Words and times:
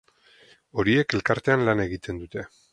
Horiek 0.83 1.15
elkartean 1.19 1.69
lan 1.71 1.87
egiten 1.87 2.25
dute. 2.27 2.51